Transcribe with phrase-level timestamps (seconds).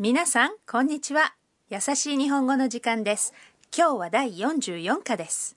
[0.00, 1.34] 皆さん、こんにちは。
[1.70, 3.32] 優しい日本語の時間です。
[3.74, 5.56] 今日は第44課です。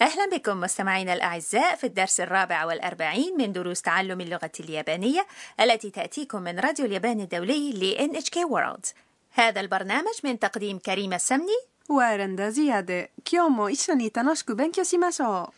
[0.00, 5.26] أهلا بكم مستمعينا الأعزاء في الدرس الرابع والأربعين من دروس تعلم اللغة اليابانية
[5.60, 8.92] التي تأتيكم من راديو اليابان الدولي ل NHK World
[9.30, 11.58] هذا البرنامج من تقديم كريم السمني
[11.88, 15.52] ワーレンダジアで今日も一緒に楽しく勉強しましょ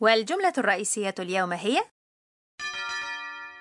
[0.00, 1.82] والجملة الرئيسية اليوم هي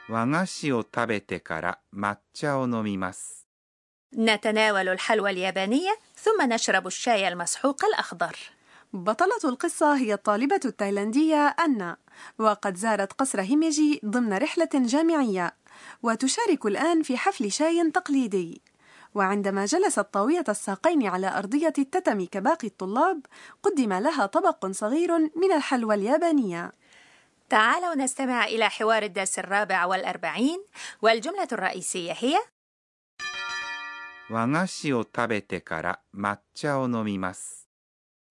[0.09, 3.45] 和菓子を食べてから抹茶を飲みます。
[4.15, 8.37] نتناول الحلوى اليابانية ثم نشرب الشاي المسحوق الأخضر.
[8.92, 11.96] う بطلة القصة هي الطالبة التايلاندية أنا
[12.38, 15.56] وقد زارت قصر هيميجي ضمن رحلة جامعية
[16.02, 18.62] وتشارك الآن في حفل شاي تقليدي.
[19.15, 23.27] وعندما جلست طاوية الساقين على أرضية التتمي كباقي الطلاب
[23.62, 26.73] قدم لها طبق صغير من الحلوى اليابانية.
[27.48, 30.65] تعالوا نستمع إلى حوار الدرس الرابع والأربعين
[31.02, 32.38] والجملة الرئيسية هي
[34.29, 37.62] 和菓子を食べてから抹茶を飲みます。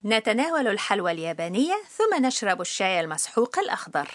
[0.05, 4.09] نتناول الحلوى اليابانية ثم نشرب الشاي المسحوق الأخضر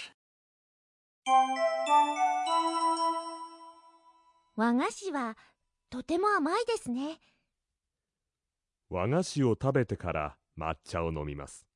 [4.55, 5.37] 和菓子は
[5.89, 7.19] とても甘いですね
[8.89, 11.67] 和菓子を食べてから抹茶を飲みます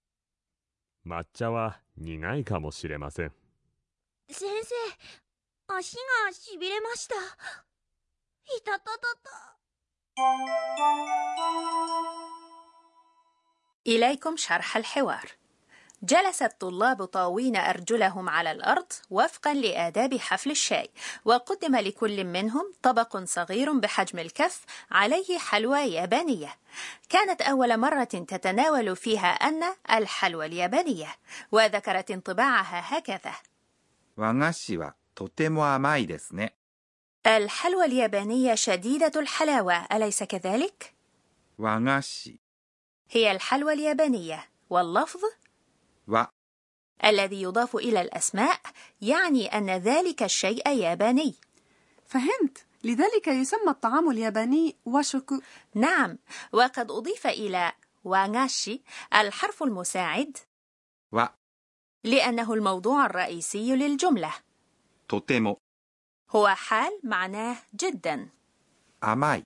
[1.05, 3.31] 抹茶は苦いかもしれません
[4.29, 5.95] 先生足
[6.27, 7.19] がしびれましたい
[8.63, 9.57] たたたた
[13.86, 15.30] إليكم شرح الحوار.
[16.02, 20.90] جلس الطلاب طاوين أرجلهم على الأرض وفقا لآداب حفل الشاي
[21.24, 26.56] وقدم لكل منهم طبق صغير بحجم الكف عليه حلوى يابانية.
[27.08, 31.16] كانت أول مرة تتناول فيها أن الحلوى اليابانية
[31.52, 33.34] وذكرت انطباعها هكذا.
[37.27, 40.95] الحلوى اليابانية شديدة الحلاوة أليس كذلك؟
[41.58, 42.40] وغاشي
[43.11, 45.20] هي الحلوى اليابانية واللفظ؟
[46.08, 46.24] و.
[47.05, 48.61] الذي يضاف إلى الأسماء
[49.01, 51.34] يعني أن ذلك الشيء ياباني.
[52.07, 52.67] فهمت.
[52.84, 55.40] لذلك يسمى الطعام الياباني واشوكو.
[55.74, 56.18] نعم.
[56.52, 57.73] وقد أضيف إلى
[58.05, 58.83] وغاشي
[59.14, 60.39] الحرف المساعد.
[61.13, 61.27] و.
[62.05, 64.34] لأنه الموضوع الرئيسي للجملة.
[65.08, 65.64] توتيمو.
[66.30, 68.30] هو حال معناه جدا
[69.02, 69.43] 甘い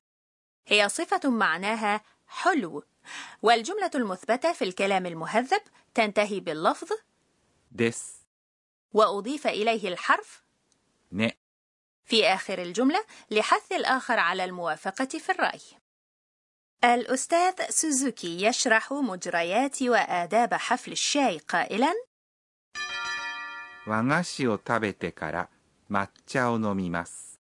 [0.67, 2.83] هي صفة معناها حلو
[3.41, 5.61] والجملة المثبتة في الكلام المهذب
[5.93, 6.89] تنتهي باللفظ
[7.71, 8.23] です。
[8.93, 10.43] وأضيف إليه الحرف
[11.11, 11.31] ね。
[12.05, 15.61] في آخر الجملة لحث الآخر على الموافقة في الرأي.
[16.83, 21.93] الأستاذ سوزوكي يشرح مجريات وآداب حفل الشاي قائلا:
[23.85, 25.49] 和菓子を食べてから
[25.89, 27.39] 抹茶を飲みます。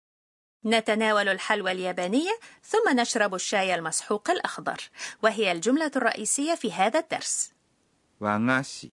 [0.65, 4.89] نتناول الحلوى اليابانية ثم نشرب الشاي المسحوق الأخضر،
[5.23, 7.51] وهي الجملة الرئيسية في هذا الدرس.
[8.19, 8.89] 和菓子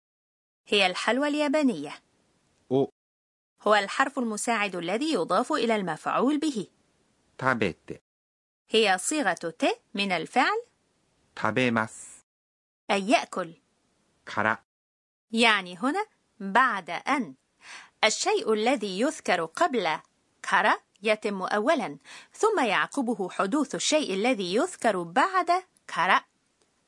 [0.68, 2.02] هي الحلوى اليابانية،
[2.74, 2.88] を
[3.62, 6.68] هو الحرف المساعد الذي يضاف إلى المفعول به.
[7.42, 8.00] 食べて
[8.70, 10.64] هي صيغة ت من الفعل
[11.36, 12.26] 食べます。
[12.92, 13.54] أي يأكل.
[14.26, 14.64] から
[15.32, 16.06] يعني هنا
[16.40, 17.36] بعد أن
[18.05, 19.99] الشيء الذي يذكر قبل
[20.51, 21.97] كرا يتم أولا
[22.33, 25.51] ثم يعقبه حدوث الشيء الذي يذكر بعد
[25.95, 26.21] كرا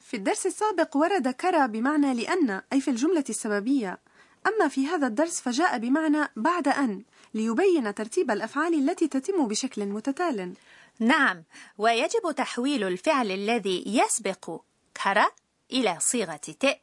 [0.05, 4.01] في الدرس السابق ورد كرا بمعنى لأن أي في الجملة السببية.
[4.47, 7.03] أما في هذا الدرس فجاء بمعنى بعد أن
[7.35, 10.55] ليبين ترتيب الأفعال التي تتم بشكل متتال.
[10.99, 11.45] نعم
[11.79, 14.61] ويجب تحويل الفعل الذي يسبق
[15.05, 15.27] كرا
[15.73, 16.81] إلى صيغة ت.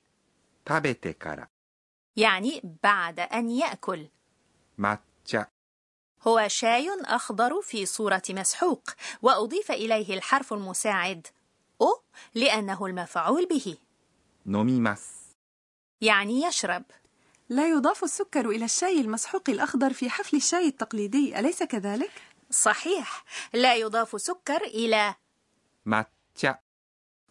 [2.15, 4.07] يعني بعد أن يأكل.
[4.77, 5.47] ماتشا.
[6.27, 8.89] هو شاي أخضر في صورة مسحوق
[9.21, 11.27] وأضيف إليه الحرف المساعد
[11.81, 12.01] أو
[12.35, 13.77] لأنه المفعول به.
[14.45, 15.21] 飲みます.
[16.01, 16.83] يعني يشرب.
[17.49, 22.11] لا يضاف السكر إلى الشاي المسحوق الأخضر في حفل الشاي التقليدي أليس كذلك؟
[22.51, 23.23] صحيح.
[23.53, 25.15] لا يضاف سكر إلى
[25.85, 26.59] 抹茶.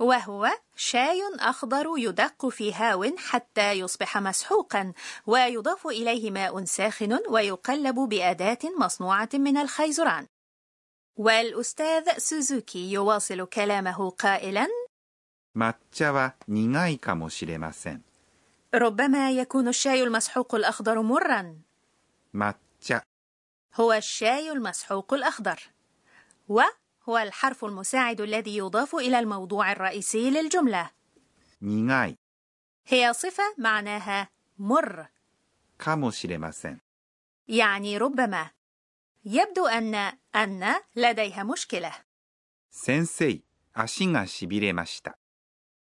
[0.01, 4.93] وهو شاي أخضر يدق في هاون حتى يصبح مسحوقا
[5.27, 10.27] ويضاف إليه ماء ساخن ويقلب بأداة مصنوعة من الخيزران.
[11.17, 14.67] والأستاذ سوزوكي يواصل كلامه قائلا
[18.75, 21.57] ربما يكون الشاي المسحوق الأخضر مرا
[23.75, 25.71] هو الشاي المسحوق الأخضر.
[26.49, 26.63] و
[27.10, 30.90] وهو الحرف المساعد الذي يضاف إلى الموضوع الرئيسي للجملة
[31.62, 32.16] 苦い
[32.88, 34.30] هي صفة معناها
[34.60, 35.08] مر
[35.78, 36.82] かもしれません。
[37.48, 38.52] يعني ربما
[39.26, 39.96] يبدو أن
[40.36, 41.92] أن لديها مشكلة
[42.72, 43.42] 先生、
[43.74, 45.18] 足がしびれました。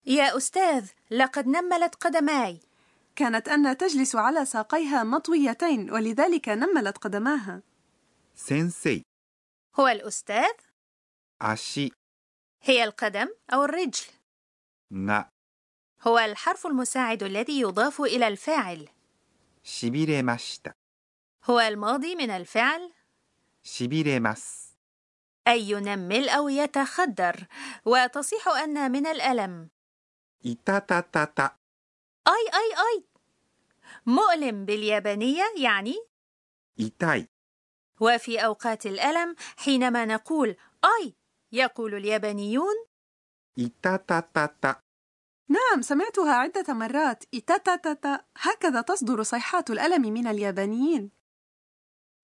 [0.05, 2.59] يا أستاذ لقد نملت قدماي
[3.15, 7.61] كانت أن تجلس على ساقيها مطويتين ولذلك نملت قدماها
[8.35, 9.01] 先生、
[9.75, 10.53] هو الأستاذ
[11.41, 11.91] 足
[12.61, 14.03] هي القدم أو الرجل
[14.93, 15.25] が
[16.01, 18.89] هو الحرف المساعد الذي يضاف إلى الفاعل
[19.63, 20.75] しびれました。
[21.45, 22.91] هو الماضي من الفعل
[23.63, 24.77] しびれます。
[25.47, 27.47] أي ينمل أو يتخدر
[27.85, 29.69] وتصيح أن من الألم
[30.43, 31.57] いたたたた。
[32.27, 33.05] أي أي أي
[34.05, 35.95] مؤلم باليابانية يعني
[36.77, 37.27] 痛い。
[37.99, 40.55] وفي أوقات الألم حينما نقول
[40.85, 41.15] أي
[41.52, 42.74] يقول اليابانيون.
[43.58, 44.76] いたたたた.
[45.50, 47.24] نعم سمعتها عدة مرات.
[47.34, 48.20] いたたたた.
[48.36, 51.10] هكذا تصدر صيحات الألم من اليابانيين.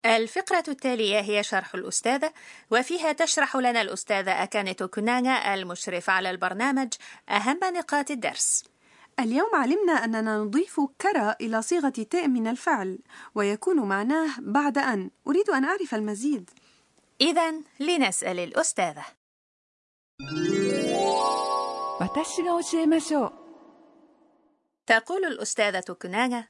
[0.06, 2.32] الفقرة التالية هي شرح الأستاذة
[2.70, 6.92] وفيها تشرح لنا الأستاذة أكانيتو كونانا المشرف على البرنامج
[7.28, 8.64] أهم نقاط الدرس.
[9.20, 12.98] اليوم علمنا أننا نضيف كرا إلى صيغة تاء من الفعل
[13.34, 15.10] ويكون معناه بعد أن.
[15.26, 16.50] أريد أن أعرف المزيد.
[17.20, 19.04] إذا لنسأل الأستاذة.
[24.86, 26.48] تقول الأستاذة كنانا: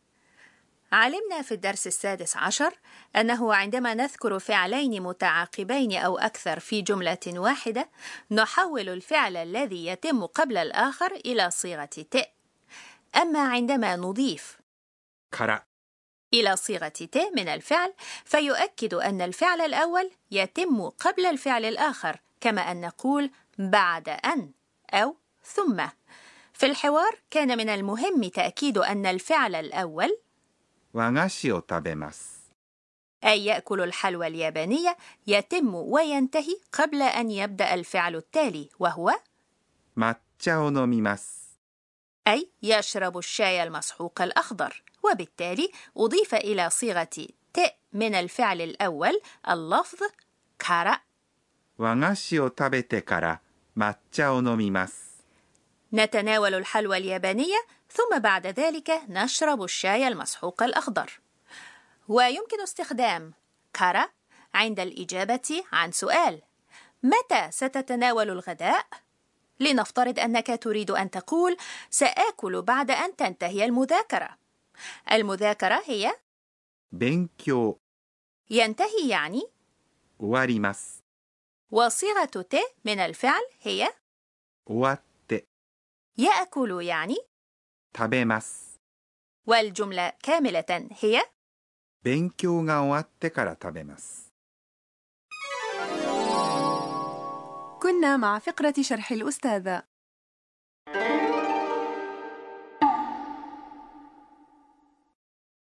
[0.92, 2.78] علمنا في الدرس السادس عشر
[3.16, 7.90] أنه عندما نذكر فعلين متعاقبين أو أكثر في جملة واحدة،
[8.30, 12.16] نحول الفعل الذي يتم قبل الآخر إلى صيغة ت.
[13.16, 14.58] أما عندما نضيف
[16.40, 17.94] إلى صيغة ت من الفعل
[18.24, 24.50] فيؤكد أن الفعل الأول يتم قبل الفعل الآخر كما أن نقول بعد أن
[24.90, 25.86] أو ثم.
[26.52, 30.18] في الحوار كان من المهم تأكيد أن الفعل الأول
[33.24, 34.96] أي يأكل الحلوى اليابانية
[35.26, 39.12] يتم وينتهي قبل أن يبدأ الفعل التالي وهو
[39.96, 40.56] ماتشا
[42.27, 47.59] أي يشرب الشاي المسحوق الأخضر وبالتالي أضيف إلى صيغة ت
[47.93, 49.99] من الفعل الأول اللفظ
[50.59, 50.99] كارا
[51.77, 53.41] 和菓子を食べてから
[53.77, 55.23] 抹茶を飲みます。
[55.93, 57.57] نتناول الحلوى اليابانية
[57.91, 61.19] ثم بعد ذلك نشرب الشاي المسحوق الأخضر
[62.07, 63.33] ويمكن استخدام
[63.73, 64.09] كارا
[64.53, 66.41] عند الإجابة عن سؤال
[67.03, 68.85] متى ستتناول الغداء؟
[69.59, 71.57] لنفترض أنك تريد أن تقول
[71.89, 74.37] سآكل بعد أن تنتهي المذاكرة
[75.11, 76.15] المذاكرة هي
[76.95, 77.75] 勉強
[78.49, 79.43] ينتهي يعني
[80.19, 81.03] 終わります。
[81.71, 82.55] وصيغة ت
[82.85, 83.93] من الفعل هي
[84.65, 85.45] 終わって、
[86.17, 87.17] يأكل يعني
[87.97, 88.79] 食べます。
[89.45, 91.21] والجملة كاملة هي
[92.03, 94.31] 勉強が終わってから食べます。
[98.04, 99.82] مع فقرة شرح الأستاذة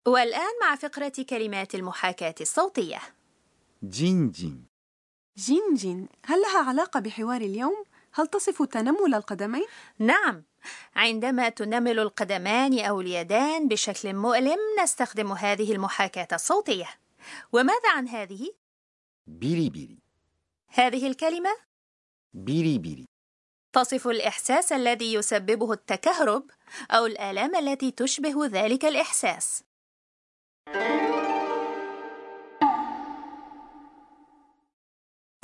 [0.06, 3.00] والآن مع فقرة كلمات المحاكاة الصوتية
[3.84, 4.66] じんじん
[5.36, 9.66] じんじん هل لها علاقة بحوار اليوم؟ هل تصف تنمل القدمين؟
[9.98, 10.44] نعم
[10.96, 16.88] عندما تنمل القدمان أو اليدان بشكل مؤلم نستخدم هذه المحاكاة الصوتية
[17.52, 18.50] وماذا عن هذه؟
[19.26, 19.98] びりびり
[20.68, 21.65] هذه الكلمة
[22.34, 23.06] びりびり.
[23.72, 26.50] تصف الإحساس الذي يسببه التكهرب
[26.90, 29.62] أو الآلام التي تشبه ذلك الإحساس.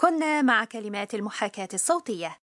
[0.01, 2.37] كنا مع كلمات المحاكاة الصوتية.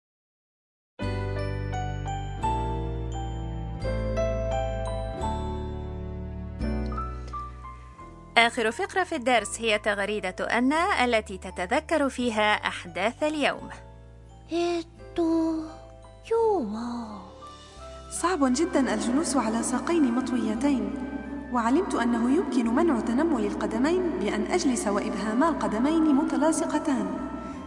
[8.37, 13.88] آخر فقرة في الدرس هي تغريدة أنا التي تتذكر فيها أحداث اليوم.
[14.50, 15.22] えーっと
[16.24, 17.24] 今日は
[18.10, 20.92] صعب جدا الجلوس على ساقين مطويتين
[21.52, 27.06] وعلمت أنه يمكن منع تنمل القدمين بأن أجلس وإبهاما القدمين متلاصقتان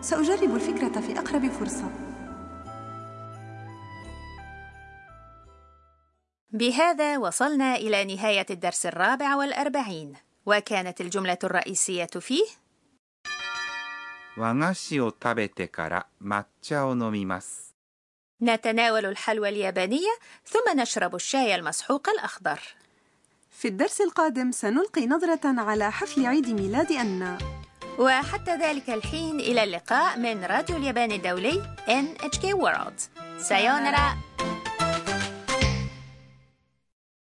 [0.01, 1.89] سأجرب الفكرة في أقرب فرصة
[6.51, 10.13] بهذا وصلنا إلى نهاية الدرس الرابع والأربعين
[10.45, 12.45] وكانت الجملة الرئيسية فيه
[14.37, 17.67] 和菓子を食べてから抹茶を飲みます。
[18.41, 20.11] نتناول الحلوى اليابانية
[20.45, 22.59] ثم نشرب الشاي المسحوق الأخضر
[23.51, 27.37] في الدرس القادم سنلقي نظرة على حفل عيد ميلاد أن
[27.99, 33.01] وحتى ذلك الحين إلى اللقاء من راديو اليابان الدولي NHK World
[33.41, 34.17] سايونارا